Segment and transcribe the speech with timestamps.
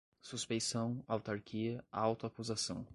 [0.19, 2.87] suspeição, autarquia, auto-acusação